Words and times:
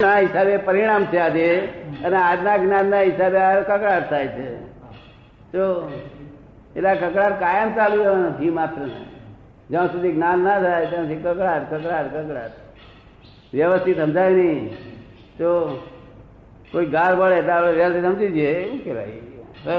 ના 0.00 0.18
હિસાબે 0.18 0.56
પરિણામ 0.56 1.04
છે 1.04 1.18
આજે 1.18 1.48
અને 2.04 2.16
આજના 2.16 2.56
જ્ઞાનના 2.56 3.00
હિસાબે 3.00 3.38
આ 3.38 3.60
કકડાટ 3.60 4.10
થાય 4.10 4.28
છે. 4.28 4.46
તો 5.52 5.64
એટલે 6.76 6.94
કકડાટ 6.94 7.40
કાયમ 7.40 7.74
ચાલુ 7.74 7.96
રહેવાનો 7.98 8.28
નથી 8.30 8.50
માત્ર 8.50 8.82
જ્યાં 9.70 9.92
સુધી 9.92 10.12
જ્ઞાન 10.12 10.38
ના 10.38 10.58
થાય, 10.60 10.86
ત્યાં 10.86 11.04
સુધી 11.04 11.22
કકડાટ 11.24 11.64
કકડાટ 11.70 12.08
કકડાટ. 12.14 12.54
વ્યવસ્થિત 13.54 13.98
સમજાય 13.98 14.30
નહીં. 14.30 14.64
તો 15.38 15.48
કોઈ 16.72 16.86
ગાર 16.86 17.12
વળે 17.16 17.38
તો 17.42 17.50
આપણે 17.50 17.72
વ્યવસ્થિત 17.72 18.04
સમજી 18.04 18.28
જઈએ 18.28 18.50
એવું 18.50 18.78
કહેવાય. 18.84 19.78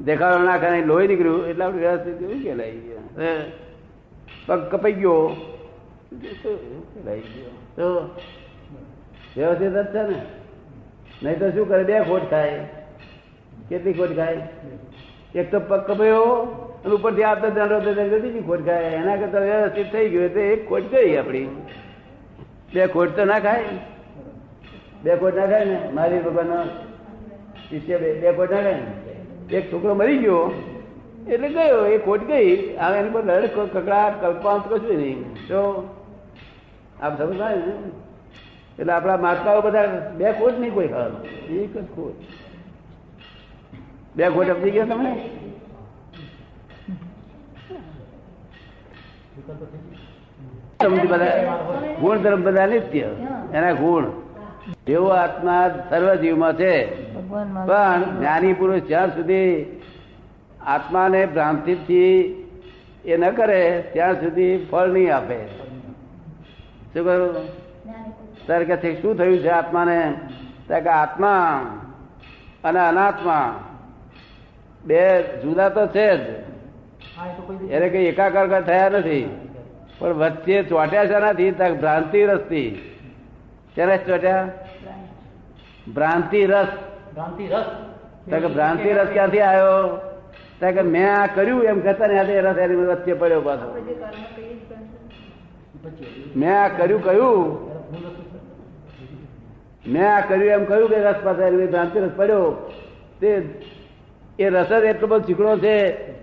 દેખાડો 0.00 0.38
ના 0.38 0.58
કરે 0.58 0.84
લોહી 0.84 1.08
નીકળ્યું, 1.08 1.48
એટલે 1.48 1.64
આપણે 1.64 1.80
વ્યવસ્થિત 1.80 2.22
એવું 2.22 2.40
કહેવાય. 2.42 2.72
પગ 4.46 4.60
કપાઈ 4.70 4.92
ગયો. 4.92 5.20
કહેવાય? 6.22 7.20
ગયો 7.34 7.52
તો 7.76 7.88
વ્યવસ્થિત 9.36 9.72
જ 9.72 9.84
છે 9.84 10.02
ને? 10.02 10.18
નહીં 11.22 11.38
તો 11.38 11.50
શું 11.50 11.68
કરે? 11.68 11.82
બે 11.82 12.00
ખોટ 12.00 12.30
ખાય. 12.30 12.58
કેટલી 13.68 13.92
ખોટ 13.92 14.16
ખાય? 14.16 14.48
એક 15.34 15.50
તો 15.50 15.60
પગ 15.60 15.80
કપાયો 15.80 16.22
અને 16.84 16.94
ઉપરથી 16.94 17.22
આપતા 17.22 17.48
દંડો 17.48 17.80
બીજી 18.20 18.40
ખોટ 18.40 18.66
ખાય. 18.66 18.82
એના 18.82 19.16
કરતા 19.16 19.38
વ્યવસ્થિત 19.38 19.92
થઈ 19.92 20.08
ગયું 20.08 20.34
તો 20.34 20.40
એક 20.40 20.68
ખોટ 20.68 20.82
ગઈ 20.82 21.16
આપણી. 21.16 21.48
બે 22.74 22.86
ખોટ 22.86 23.16
તો 23.16 23.24
ના 23.24 23.38
ખાય. 23.38 23.64
બે 25.04 25.16
ખોટ 25.16 25.36
ના 25.36 25.46
ખાય 25.46 25.64
ને? 25.64 25.78
મારી 25.94 26.18
ભગવાનનો 26.18 26.64
શિષ્ય 27.68 27.98
બે 27.98 28.32
ખોટ 28.32 28.50
ના 28.50 28.60
ખાય 28.60 28.72
ને? 28.72 29.56
એક 29.56 29.72
છોકરો 29.72 29.94
મરી 29.94 30.18
ગયો 30.18 30.52
એટલે 31.28 31.48
ગયો. 31.48 31.86
એ 31.86 31.98
ખોટ 31.98 32.24
ગઈ. 32.24 32.76
હવે 32.76 32.98
એની 32.98 33.10
પર 33.10 33.24
લડ 33.24 33.46
કકડા 33.46 34.10
કલ્પાંત, 34.10 34.72
કશું 34.72 34.96
નહીં. 34.96 35.34
તો 35.48 35.88
આપ 37.02 37.18
સમજાય 37.18 37.56
ને? 37.56 37.72
એટલે 38.78 38.92
આપણા 38.92 39.16
માતાઓ 39.16 39.60
બધા 39.60 40.12
બે 40.16 40.32
ખોટ 40.32 40.58
નહીં 40.58 40.74
કોઈ 40.74 40.88
ખાવાનું. 40.88 41.24
એક 41.48 41.78
જ 41.78 41.84
ખોટ. 41.84 42.14
બે 44.16 44.30
ખોટ 44.30 44.46
સમજી 44.46 44.70
ગયા 44.70 44.84
તમે? 44.84 45.30
સમજી 50.82 51.06
બધા. 51.06 51.56
ગુણ 52.00 52.18
ધર્મ 52.18 52.42
બધા 52.42 52.66
નિત્ય. 52.66 53.10
એના 53.54 53.72
ગુણ. 53.72 54.04
એવો 54.88 55.08
આત્મા 55.08 55.68
સર્વ 55.90 56.14
જીવમાં 56.14 56.54
છે. 56.54 57.04
પણ 57.66 58.18
જ્ઞાની 58.18 58.52
પુરુષ 58.52 58.82
જ્યાં 58.82 59.14
સુધી 59.14 59.66
આત્માને 60.60 61.26
ભ્રાંતિથી 61.26 62.42
એ 63.04 63.16
ન 63.16 63.30
કરે, 63.30 63.84
ત્યાં 63.92 64.14
સુધી 64.14 64.66
ફળ 64.70 64.86
નહીં 64.86 65.16
આપે. 65.16 65.46
શું 66.94 67.04
કહ્યું? 67.04 67.65
ત્યારે 68.46 68.64
કે 68.64 68.76
છે, 68.76 69.02
શું 69.02 69.16
થયું 69.16 69.38
છે 69.38 69.48
આત્માને? 69.48 70.14
ત્યારે 70.66 70.84
કે 70.84 70.90
આત્મા 70.90 71.60
અને 72.64 72.80
અનાત્મા 72.80 73.60
બે 74.84 75.22
જુદા 75.22 75.68
તો 75.68 75.86
છે 75.86 76.16
જ. 76.16 76.20
એને 77.70 77.88
કઈ 77.88 78.04
એકાકાર 78.04 78.62
થયા 78.62 78.88
નથી. 78.88 79.50
પણ 79.98 80.08
વચ્ચે 80.08 80.62
ચોટ્યા 80.62 81.06
છે 81.06 81.18
નથી 81.18 81.50
ત્યાં 81.50 81.76
ભ્રાંતિ 81.76 82.26
રસથી 82.26 82.70
ક્યારે 83.74 83.98
ચોટ્યા? 83.98 84.48
ભ્રાંતિ 85.94 86.46
રસ. 86.46 86.66
ભ્રાંતિ 87.14 87.46
રસ. 87.46 87.64
કે 88.26 88.46
ભ્રાંતિ 88.46 88.92
રસ 88.92 89.06
ક્યાંથી 89.06 89.40
આવ્યો? 89.40 89.96
ત્યાં 90.58 90.72
કે 90.72 90.82
મેં 90.82 91.16
આ 91.16 91.26
કર્યું 91.26 91.64
એમ 91.64 91.80
કહેતા 91.80 92.06
ને 92.06 92.18
આજે 92.18 92.40
રસ 92.40 92.56
એની 92.56 92.76
વચ્ચે 92.76 93.14
પડ્યો 93.14 93.40
પાછો. 93.40 93.92
મેં 96.36 96.62
આ 96.62 96.68
કર્યું 96.68 97.04
કયું 97.04 97.75
મેં 99.86 100.04
આ 100.12 100.20
કર્યું 100.20 100.54
એમ 100.56 100.64
કહ્યું 100.64 100.88
કે 100.88 100.98
રસ 100.98 101.20
પાસે 101.24 101.44
ભ્રાંતિ 101.66 101.98
રસ 101.98 102.14
પડ્યો. 102.16 102.70
તે 103.20 103.28
એ 104.38 104.48
રસ 104.48 104.68
જ 104.68 104.84
એટલો 104.84 105.06
બધો 105.06 105.26
ચીકણો 105.26 105.58
છે 105.58 105.74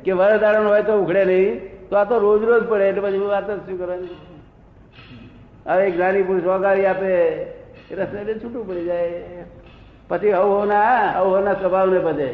કે 0.06 0.12
વરદારણ 0.12 0.68
હોય 0.68 0.84
તો 0.84 0.94
ઉખડે 1.02 1.24
નહીં. 1.26 1.50
તો 1.90 1.96
આ 1.96 2.04
તો 2.04 2.18
રોજ 2.18 2.44
રોજ 2.44 2.64
પડે 2.64 2.86
એટલે 2.90 3.02
પછી 3.02 3.18
વાત 3.18 3.50
જ 3.50 3.60
શું 3.66 3.78
કરવાની? 3.80 4.18
હવે 5.68 5.88
એક 5.88 5.96
જ્ઞાની 5.96 6.24
પુરુષ 6.24 6.44
વગાડી 6.44 6.86
આપે 6.86 7.12
એ 7.92 7.96
રસ 7.96 8.14
એટલે 8.14 8.34
છૂટું 8.34 8.68
પડી 8.68 8.86
જાય. 8.86 9.46
પછી 10.10 10.32
અવહોના 10.32 11.12
અવહોના 11.22 11.54
સ્વભાવને 11.54 12.00
બધે. 12.00 12.30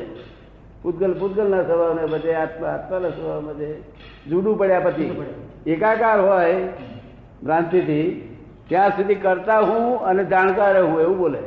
પૂતગલ 0.82 1.14
પૂતગલના 1.14 1.64
સ્વભાવને 1.64 2.04
બધે 2.06 2.36
આત્મા 2.36 2.68
આત્માના 2.68 3.10
સ્વભાવ 3.10 3.42
બધે. 3.50 3.70
જુડું 4.30 4.58
પડ્યા 4.58 4.80
પછી. 4.80 5.12
એકાકાર 5.68 6.20
હોય 6.20 6.58
ભ્રાંતિથી 7.44 8.08
ત્યાં 8.70 8.90
સુધી 8.90 9.16
કરતા 9.16 9.60
હું 9.60 10.00
અને 10.00 10.26
જાણકાર 10.26 10.84
હું 10.84 11.02
એવું 11.02 11.18
બોલે 11.18 11.40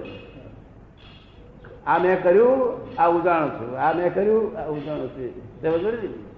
આ 1.87 1.99
મેં 1.99 2.23
કર્યું 2.23 2.81
આ 2.99 3.07
ઉદાહરણ 3.07 3.49
છું. 3.49 3.81
આ 3.81 3.93
મેં 3.93 4.15
કર્યું 4.15 4.59
આ 4.59 4.67
ઉદાહરણ 4.67 5.07
છું? 5.07 6.33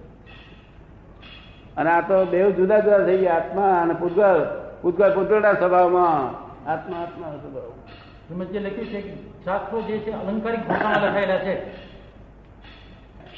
અને 1.77 1.89
આ 1.89 2.01
તો 2.01 2.25
બે 2.25 2.51
જુદા 2.51 2.79
જુદા 2.79 2.97
થઈ 2.97 3.17
ગયા 3.17 3.33
આત્મા 3.33 3.81
અને 3.81 3.93
પૂતગલ. 3.93 4.45
પૂતગલ 4.81 5.15
પૂતળના 5.15 5.53
સ્વભાવમાં. 5.53 6.45
આત્મા 6.69 6.97
આત્મા 6.97 7.31
સ્વભાવ 7.31 8.43
જે 8.43 8.59
લખ્યું 8.59 8.87
છે 8.87 9.01
કે 9.01 9.13
શાસ્ત્રો 9.45 9.81
જે 9.81 9.97
છે 9.97 10.11
અલંકારિક 10.11 10.67
ભાષામાં 10.67 11.09
લખાયેલા 11.09 11.37
છે. 11.37 11.75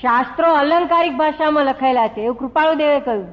શાસ્ત્રો 0.01 0.53
અલંકારિક 0.53 1.13
ભાષામાં 1.13 1.65
લખાયેલા 1.65 2.07
છે. 2.07 2.21
એવું 2.21 2.37
કૃપાળુદેવે 2.37 2.99
કહ્યું. 2.99 3.27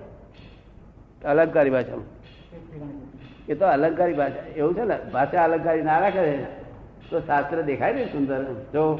અલંકારી 1.25 1.70
ભાષામાં. 1.70 3.03
એ 3.49 3.55
તો 3.55 3.66
અલંકારી 3.66 4.12
ભાષા. 4.12 4.56
એવું 4.56 4.75
છે 4.75 4.84
ને? 4.84 4.99
ભાષા 5.12 5.44
અલંકારી 5.44 5.82
ના 5.82 5.99
રાખે 5.99 6.37
તો 7.10 7.21
શાસ્ત્ર 7.21 7.62
દેખાય 7.62 7.93
ને 7.93 8.05
સુંદર 8.05 8.44
જો 8.44 8.99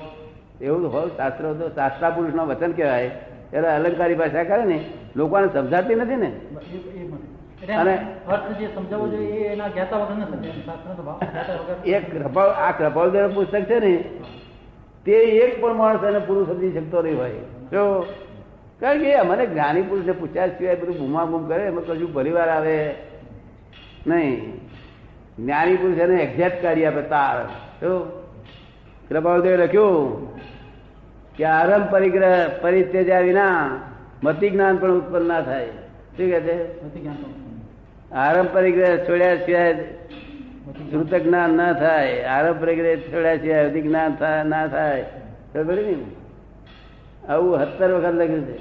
એવું 0.61 0.93
હોય 0.93 1.09
શાસ્ત્ર 1.09 1.53
તો 1.53 1.69
શાસ્ત્રા 1.69 2.11
પુરુષ 2.11 2.35
નો 2.35 2.47
વચન 2.47 2.73
કહેવાય. 2.73 3.11
એટલે 3.53 3.69
અલંકારી 3.69 4.15
ભાષા 4.15 4.45
કરે 4.45 4.65
ને 4.65 4.85
લોકોને 5.17 5.49
સમજાતી 5.53 5.95
નથી 5.95 6.17
ને. 6.17 6.33
અને- 7.73 7.99
એક 11.85 12.27
આ 12.37 12.71
કૃપાલ 12.71 13.29
પુસ્તક 13.35 13.61
છે 13.61 13.79
ને 13.79 14.05
તે 15.05 15.13
એક 15.13 15.61
પણ 15.61 15.75
માણસ 15.75 16.05
એને 16.05 16.19
પૂરું 16.19 16.47
સમજી 16.47 16.73
શકતો 16.73 17.03
નહીં 17.03 17.19
હોય. 17.19 17.31
જો 17.73 18.07
કારણ 18.81 18.99
કે 18.99 19.23
મને 19.23 19.47
જ્ઞાની 19.47 19.83
પુરુષને 19.83 20.13
પૂછ્યા 20.13 20.47
સિવાય 20.47 20.75
બધું 20.75 20.99
બૂમા 20.99 21.25
બૂમ 21.25 21.49
કરે 21.49 21.65
એમાં 21.65 21.85
કશું 21.85 22.15
પરિવાર 22.15 22.49
આવે 22.49 22.95
નહીં. 24.07 24.61
જ્ઞાની 25.39 25.77
પુરુષ 25.77 25.99
એને 25.99 26.23
એક્ઝેક્ટ 26.23 26.63
કરી 26.63 26.85
આપે 26.85 27.03
તાર. 27.03 27.45
જો 27.81 27.99
કૃપાળદેવે 29.09 29.57
લખ્યું 29.57 30.29
કે 31.37 31.45
આરંભ 31.45 31.91
પરિગ્રહ 31.91 32.51
પરિત્યજ્યા 32.61 33.21
વિના 33.21 33.71
મતિ 34.23 34.51
જ્ઞાન 34.51 34.77
પણ 34.77 34.91
ઉત્પન્ન 34.91 35.29
ના 35.29 35.41
થાય. 35.41 35.67
શું 35.67 36.17
કે 36.17 36.41
છે. 36.41 36.81
આરંભ 38.13 38.49
પરિગ્રહ 38.53 38.97
છોડ્યા 38.97 39.37
સિવાય 39.37 39.75
શ્રુત 40.91 41.15
જ્ઞાન 41.15 41.51
ના 41.51 41.73
થાય. 41.73 42.23
આરંભ 42.23 42.61
પરિગ્રહ 42.61 42.97
છોડ્યા 42.97 43.37
છે 43.37 43.53
અધિક 43.53 43.85
જ્ઞાન 43.85 44.15
થાય 44.15 44.43
ના 44.43 44.67
થાય. 44.67 45.05
ખબર 45.55 45.75
ને? 45.75 45.97
આવું 47.29 47.59
સત્તર 47.59 47.93
વખત 47.93 48.15
લખ્યું 48.15 48.47
છે. 48.47 48.59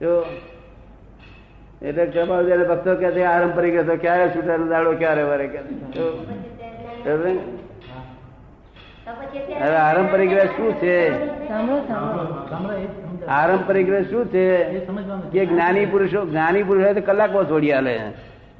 જો 0.00 0.26
એટલે 1.82 2.06
કૃપાળુ 2.06 2.68
ભક્તો 2.68 2.94
કે 2.94 3.10
છે 3.10 3.24
આરંભ 3.24 3.54
પરિગ્રહ 3.54 3.82
તો 3.82 3.96
ક્યારે 3.96 4.28
છૂટે 4.28 4.68
દાડો 4.68 4.92
ક્યારે 4.92 5.22
વરે 5.22 5.46
કે 5.46 5.58
હવે 9.54 9.76
આરંભ 9.76 10.10
પરિગ્રહ 10.10 10.44
શું 10.44 10.72
છે. 10.72 11.28
આરંભ 13.26 13.66
પરિગ્રહ 13.66 14.02
શું 14.02 14.26
છે? 14.26 14.78
કે 15.32 15.46
જ્ઞાની 15.46 15.86
પુરુષો 15.86 16.26
જ્ઞાની 16.26 16.62
પુરુષ 16.62 16.84
હોય 16.84 16.94
તો 16.94 17.00
કલાકમાં 17.00 17.50
છોડી 17.50 17.72
આલે. 17.72 17.98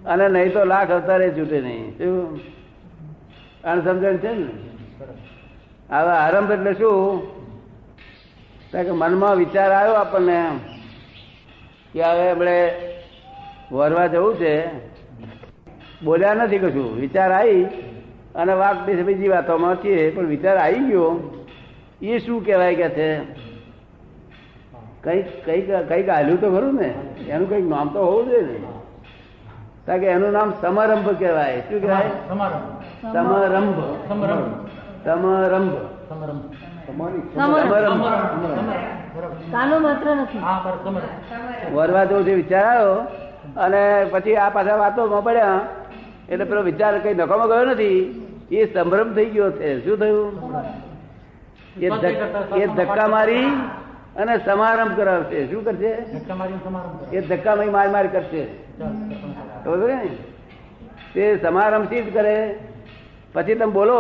અને 0.06 0.28
નહીં 0.28 0.52
તો 0.52 0.64
લાખ 0.64 0.90
અવતારે 0.90 1.30
છૂટે 1.30 1.60
નહીં. 1.60 1.98
શું 1.98 2.40
અણસમજણ 3.64 4.16
છે 4.16 4.32
ને? 4.32 4.46
હવે 5.90 6.12
આરંભ 6.12 6.52
એટલે 6.52 6.72
શું? 6.72 7.38
કે 8.72 8.90
મનમાં 8.90 9.37
વિચાર 9.37 9.70
આવ્યો 9.72 9.94
આપણને 9.94 10.50
કે 11.93 12.02
હવે 12.02 12.31
આપણે 12.31 12.70
વરવા 13.73 14.06
જવું 14.06 14.37
છે. 14.37 14.88
બોલ્યા 16.05 16.35
નથી 16.35 16.59
કશું. 16.59 16.97
વિચાર 16.97 17.32
આવી 17.32 17.65
અને 18.35 18.53
વાત 18.53 18.87
બીજી 18.87 19.29
વાતોમાં 19.29 19.76
છીએ 19.85 20.11
પણ 20.11 20.26
વિચાર 20.26 20.56
આવી 20.56 20.79
ગયો. 20.79 21.35
એ 22.03 22.19
શું 22.19 22.44
કહેવાય 22.44 22.75
કે 22.75 22.88
છે? 22.88 23.19
કંઈક 25.03 25.44
કંઈક 25.44 25.88
કંઈક 25.88 26.09
હાલ્યું 26.09 26.41
તો 26.41 26.50
ખરું 26.50 26.75
ને. 26.75 26.94
એનું 27.29 27.49
કંઈક 27.49 27.69
નામ 27.69 27.88
તો 27.88 28.06
હોવું 28.06 28.26
જોઈએ 28.26 28.43
ને. 28.43 28.67
કારણ 29.87 30.00
કે 30.00 30.06
એનું 30.06 30.32
નામ 30.32 30.53
સમારંભ 30.61 31.11
કહેવાય. 31.19 31.61
શું 31.61 31.81
કહેવાય? 31.81 32.11
સમારંભ. 32.29 32.82
સમારંભ. 33.12 33.75
સમારંભ. 35.05 35.73
સમારંભ. 36.09 36.53
વરવા 41.73 42.05
જવું 42.05 42.25
છે 42.25 42.35
વિચાર 42.35 42.65
આવ્યો. 42.65 43.27
અને 43.56 44.06
પછી 44.10 44.36
આ 44.36 44.50
પાછા 44.50 44.76
વાતોમાં 44.76 45.24
પડ્યા 45.24 45.60
એટલે 46.28 46.44
પેલો 46.44 46.62
વિચાર 46.62 46.98
કઈ 46.98 47.14
નકામો 47.14 47.46
ગયો 47.46 47.64
નથી 47.64 48.24
એ 48.52 48.74
સંભ્રમ 48.74 49.14
થઈ 49.14 49.24
ગયો 49.24 49.50
છે. 49.50 49.84
શું 49.84 49.98
થયું? 49.98 50.52
એ 52.56 52.66
ધક્કા 52.66 53.08
મારી 53.08 53.46
અને 54.16 54.38
સમારંભ 54.38 54.96
કરાવશે. 54.96 55.46
શું 55.46 55.64
કરશે. 55.64 55.88
એ 57.12 57.20
ધક્કા 57.20 57.56
મારી 57.56 57.70
માર 57.70 57.88
માર 57.88 58.06
કરશે. 58.06 58.46
ખબર 59.64 59.78
ને? 59.78 60.08
તે 61.14 61.38
સમારંભથી 61.42 62.02
જ 62.02 62.14
કરે. 62.14 62.58
પછી 63.32 63.54
તમે 63.54 63.72
બોલો 63.72 63.98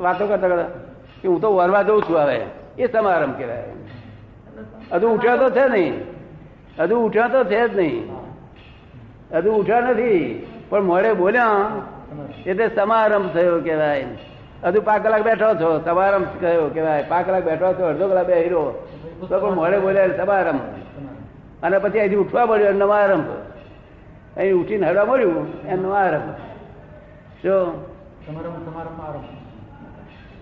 વાતો 0.00 0.26
કરતા 0.26 0.48
કરતા 0.48 0.68
કે 1.22 1.28
હું 1.28 1.40
તો 1.40 1.54
વરવા 1.54 1.82
જઉં 1.82 2.02
છું 2.02 2.18
હવે. 2.18 2.40
એ 2.78 2.86
સમારંભ 2.92 3.38
કહેવાય. 3.38 3.64
હજુ 4.92 5.08
ઉઠ્યો 5.08 5.36
તો 5.36 5.50
છે 5.50 5.68
નહીં. 5.68 5.94
હજુ 6.78 6.96
ઉઠ્યો 6.96 7.28
તો 7.28 7.44
છે 7.44 7.68
જ 7.68 7.76
નહીં. 7.76 8.19
હજુ 9.32 9.52
ઉઠ્યા 9.52 9.80
નથી. 9.80 10.46
પણ 10.68 10.82
મોડે 10.82 11.12
બોલ્યા 11.12 11.70
એટલે 12.46 12.68
સમારંભ 12.68 13.32
થયો 13.32 13.60
કેવાય 13.60 14.04
હજુ 14.64 14.80
પાંચ 14.82 15.02
કલાક 15.02 15.22
બેઠો 15.22 15.54
છો, 15.54 15.84
સમારંભ 15.84 16.26
કયો 16.40 16.68
કેવાય 16.68 17.04
પાંચ 17.08 17.26
કલાક 17.26 17.44
બેઠો 17.44 17.72
છો, 17.74 17.86
અડધો 17.86 18.08
કલાક 18.08 18.26
બેહીરો 18.26 18.88
તો 19.28 19.40
પણ 19.40 19.54
મોડે 19.54 19.78
બોલ્યા 19.78 20.06
સમારંભ. 20.06 20.60
અને 21.62 21.78
પછી 21.78 21.98
અહીંથી 21.98 22.16
ઉઠવા 22.16 22.46
મળ્યો 22.46 22.68
એનો 22.68 22.88
આરંભ 22.88 23.30
અહીં 24.36 24.54
ઉઠીને 24.54 24.86
હડવા 24.86 25.04
મળ્યું 25.04 25.64
એનો 25.64 25.90
આરંભ 25.90 26.34
જો. 27.44 27.86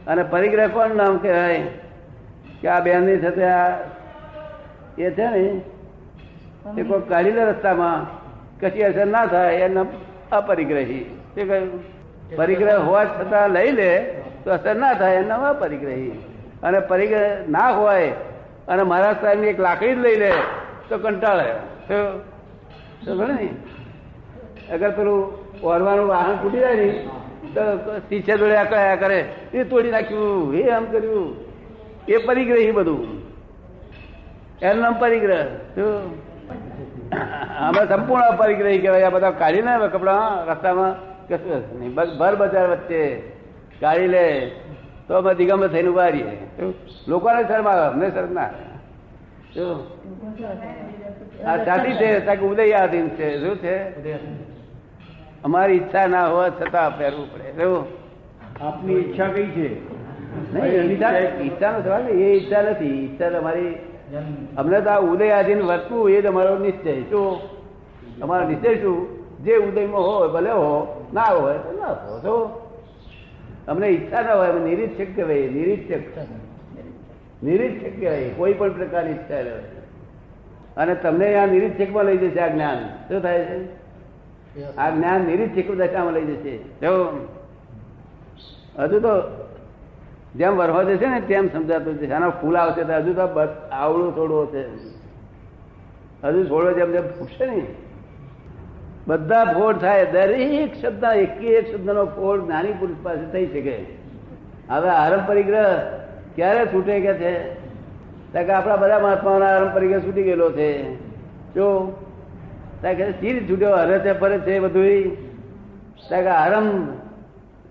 અને 0.07 0.23
પરિગ્રહ 0.23 0.69
કોણ 0.69 0.97
નામ 0.97 1.19
કહેવાય? 1.19 1.63
કે 2.61 2.69
આ 2.69 2.81
બેનની 2.81 3.21
સાથે 3.21 3.45
આ 3.45 3.79
એ 4.99 5.11
છે 5.11 5.27
ને? 5.31 5.61
એ 6.79 6.83
કોઈ 6.83 7.01
કાઢી 7.01 7.31
રસ્તામાં. 7.31 8.18
કશી 8.61 8.83
અસર 8.83 9.07
ના 9.07 9.27
થાય, 9.27 9.55
એના 9.55 9.85
અપરિગ્રહી. 10.33 11.05
શું 11.35 11.49
કહ્યું? 11.49 11.83
પરિગ્રહ 12.37 12.79
હોવા 12.79 13.05
છતાં 13.05 13.51
લઈ 13.51 13.71
લે, 13.71 13.91
તો 14.45 14.51
અસર 14.53 14.75
ના 14.75 14.95
થાય, 14.95 15.15
એના 15.15 15.37
અપરિગ્રહી. 15.37 16.11
અને 16.63 16.81
પરિગ્રહ 16.81 17.49
ના 17.49 17.71
હોય, 17.71 18.09
અને 18.69 18.83
મારા 18.83 19.13
સાહેબની 19.13 19.47
એક 19.47 19.61
લાકડી 19.61 19.95
જ 19.95 19.99
લઈ 19.99 20.17
લે, 20.17 20.33
તો 20.89 20.99
કંટાળે? 20.99 21.49
તો 23.05 23.15
ને 23.15 23.49
અગર 24.75 24.91
પેલું 24.91 25.21
ઓરવાનું 25.63 26.09
વાહન 26.09 26.35
તૂટી 26.37 26.59
જાય 26.59 26.75
ને, 26.75 27.09
તો 27.55 27.63
શીશે 27.99 28.37
જોડે 28.37 28.57
આકળાયા 28.57 28.97
કરે 28.97 29.19
એ 29.55 29.65
તોડી 29.65 29.91
નાખ્યું. 29.91 30.55
એ 30.55 30.71
આમ 30.71 30.85
કર્યું. 30.85 31.37
એ 32.09 32.17
પરિગ્રહી 32.17 32.71
બધું. 32.71 33.23
એનું 34.63 34.95
પરિગ્રહ. 34.95 35.45
શું? 35.75 36.29
અમે 37.13 37.83
સંપૂર્ણ 37.89 38.37
પરિગ્રહી 38.37 38.79
કહેવાય. 38.79 39.03
આ 39.03 39.11
બધા 39.11 39.31
કાઢી 39.31 39.63
લે 39.63 39.89
કપડા. 39.89 40.45
રસ્તામાં 40.49 40.93
કશું 41.29 41.81
નહીં. 41.81 41.95
ભર 41.95 42.35
બજાર 42.37 42.67
વચ્ચે 42.71 43.03
કાઢી 43.81 44.09
લે 44.09 44.25
તો 45.09 45.15
અમે 45.19 45.35
દિગંબર 45.35 45.69
થઈને 45.69 45.89
ઊભા 45.89 46.09
રહીએ. 46.09 46.39
લોકોને 47.09 47.43
શરમ 47.49 47.69
આવે 47.69 47.85
અમને 47.93 48.11
શરમ 48.11 48.33
ના 48.33 48.51
આ 51.47 51.57
સાચી 51.65 51.95
છે 52.01 52.41
ઉદયાધીન 52.41 53.09
છે. 53.09 53.29
શું 53.41 53.57
છે? 53.57 53.77
અમારી 55.43 55.77
ઈચ્છા 55.77 56.07
ના 56.07 56.27
હોવા 56.27 56.49
છતાં 56.49 56.99
પહેરવું 56.99 57.27
પડે. 57.33 57.51
શું 57.53 57.87
આપની 58.61 58.95
ઈચ્છા 58.95 59.27
કઈ 59.27 59.47
છે? 59.57 59.69
નહીં 60.55 60.93
ઈચ્છા 60.93 61.13
ઈચ્છાનો 61.19 61.79
સવાલ 61.83 62.09
એ 62.09 62.37
ઈચ્છા 62.37 62.63
નથી. 62.63 62.95
ઈચ્છા 63.05 63.31
તમારી 63.31 63.71
અમને 64.59 64.81
તો 64.81 64.91
આ 64.91 64.99
ઉદયાધીન 64.99 65.61
વર્તવું 65.63 66.11
એ 66.11 66.23
જ 66.23 66.27
અમારો 66.27 66.59
નિશ્ચય 66.59 67.01
શું 67.01 67.39
અમારો 68.23 68.49
નિશ્ચય 68.49 68.75
શું? 68.75 69.19
જે 69.45 69.57
ઉદયમાં 69.57 70.01
હોય, 70.01 70.29
ભલે 70.29 70.51
હો, 70.51 71.05
ના 71.15 71.23
હોય, 71.23 71.55
તો 71.55 71.79
ના 71.79 71.87
હો, 71.87 72.19
તો 72.19 72.67
અમને 73.69 73.89
ઈચ્છા 73.89 74.23
ના 74.23 74.35
હોય 74.35 74.53
નિરીક્ષક 74.53 75.17
કહેવાય, 75.17 75.41
નિરીક્ષક. 75.41 76.19
નિરીક્ષક 77.45 78.01
કહેવાય, 78.01 78.29
કોઈ 78.29 78.53
પણ 78.53 78.73
પ્રકારની 78.73 79.11
ઈચ્છા 79.11 79.41
રહે 79.41 79.63
અને 80.77 80.95
તમને 80.95 81.35
આ 81.35 81.47
નિરીક્ષકમાં 81.47 82.05
લઈ 82.05 82.17
જશે 82.17 82.41
આ 82.41 82.49
જ્ઞાન. 82.49 82.79
શું 83.09 83.23
થાય 83.23 83.45
છે? 83.45 83.79
આ 84.77 84.91
જ્ઞાન 84.91 85.21
નિરીક્ષક 85.21 85.73
દશામાં 85.73 86.13
લઈ 86.13 86.25
જશે. 86.25 86.59
જો, 86.59 87.27
હજુ 88.79 89.01
તો 89.01 89.09
જેમ 90.35 90.57
વરહો 90.57 90.85
જશે 90.85 91.07
ને 91.07 91.21
તેમ 91.21 91.49
સમજાતું 91.49 91.95
છે 91.95 92.11
આનો 92.11 92.31
ફૂલ 92.31 92.57
આવશે 92.57 92.85
તો 92.85 92.93
હજુ 92.93 93.13
તો 93.13 93.27
બસ 93.27 93.49
આવડું 93.73 94.15
થોડું 94.15 94.53
છે 94.53 94.69
હજુ 96.25 96.45
થોડો 96.45 96.73
જેમ 96.73 96.93
જેમ 96.93 97.03
ફૂટશે 97.03 97.47
ને. 97.47 97.67
બધા 99.07 99.45
ફોડ 99.45 99.77
થાય. 99.77 100.07
દરેક 100.07 100.75
શબ્દ, 100.75 101.05
એક 101.17 101.45
એક 101.45 101.77
શબ્દનો 101.77 102.05
ફોડ 102.05 102.45
જ્ઞાની 102.45 102.73
પુરુષ 102.73 102.97
પાસે 103.03 103.33
થઈ 103.33 103.47
શકે. 103.47 103.79
હવે 104.71 104.89
આરંભ 104.89 105.29
પરિગ્રહ 105.29 105.75
ક્યારે 106.35 106.67
છૂટે 106.67 107.01
કે 107.01 107.15
છે? 107.15 107.55
તો 108.33 108.45
કે 108.45 108.53
આપણા 108.53 108.77
બધા 108.77 108.99
મહાત્માઓના 108.99 109.47
આરંભ 109.47 109.75
પરિગ્રહ 109.75 110.01
છૂટી 110.01 110.23
ગયેલો 110.23 110.53
છે. 110.53 110.95
જો? 111.55 111.99
ત્યાં 112.81 112.95
કે 112.95 113.11
સી 113.11 113.33
રીતે 113.33 113.49
છૂટ્યો? 113.49 113.77
હરે 113.77 113.99
છે 113.99 114.13
ફરે 114.13 114.39
છે 114.39 114.57
એ 114.57 114.59
બધું 114.59 114.83
ત્યાં 116.09 116.23
કે 116.23 116.29
આરંભ 116.29 116.89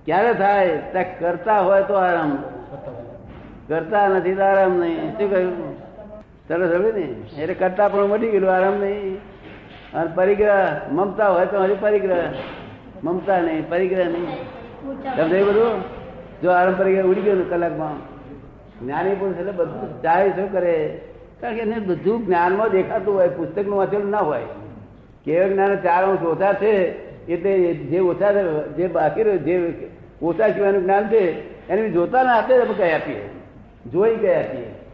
ક્યારે 0.08 0.34
થાય? 0.34 0.78
ત્યાં 0.92 1.20
કરતા 1.20 1.60
હોય 1.60 1.82
તો 1.82 1.94
આરામ 1.94 2.38
કરતા 3.68 4.08
નથી 4.08 4.36
તો 4.36 4.44
આરામ 4.44 4.80
નહીં. 4.80 5.18
શું 5.18 5.30
કહ્યું? 5.32 5.76
સરસ 6.48 6.72
હવે 6.76 6.92
ને? 6.92 7.06
એટલે 7.42 7.54
કરતા 7.54 7.88
પણ 7.88 8.06
મટી 8.06 8.28
ગયેલું 8.28 8.54
આરામ 8.56 8.76
નહીં. 8.80 9.18
અને 9.94 10.10
પરિગ્રહ 10.16 10.92
મમતા 10.92 11.30
હોય 11.30 11.46
તો 11.46 11.64
હજી 11.64 11.80
પરિગ્રહ. 11.82 12.22
મમતા 13.04 13.40
નહીં 13.42 13.70
પરિગ્રહ 13.70 14.06
નહીં. 14.06 14.30
સમજાય 15.16 15.44
બધું? 15.44 15.82
જો 16.42 16.50
આરામ 16.52 16.74
પરિગ્રહ 16.74 17.06
ઉડી 17.06 17.22
ગયો 17.22 17.36
કલાકમાં 17.50 17.98
જ્ઞાની 18.82 19.16
પુરુષ 19.16 19.40
એટલે 19.40 19.52
બધું 19.52 20.02
ચાહે 20.02 20.30
શું 20.30 20.52
કરે? 20.52 21.02
કારણ 21.42 21.56
કે 21.56 21.62
એને 21.62 21.80
બધું 21.80 22.26
જ્ઞાનમાં 22.26 22.70
દેખાતું 22.70 23.16
હોય 23.16 23.28
પુસ્તકનું 23.28 23.78
વાંચેલું 23.78 24.10
ના 24.10 24.18
હોય. 24.18 24.48
કેવળ 25.26 25.54
જ્ઞાન 25.54 25.76
ચાર 25.76 26.04
અંશ 26.04 26.24
ઓછા 26.24 26.54
છે 26.54 26.72
એટલે 27.34 27.74
જે 27.74 28.00
ઓછા 28.00 28.34
છે, 28.34 28.44
જે 28.78 28.88
બાકી 28.88 29.24
રહ્યું 29.24 29.46
જે 29.46 29.56
ઓછા 30.22 30.50
સિવાયનું 30.50 30.84
જ્ઞાન 30.84 31.08
છે 31.08 31.22
એને 31.70 31.90
જોતાના 31.90 32.34
હાથે 32.34 32.56
અમે 32.56 32.74
કહી 32.74 32.92
આપીએ. 32.92 33.30
જોઈ 33.92 34.16
ગયા 34.16 34.44
છીએ 34.44 34.87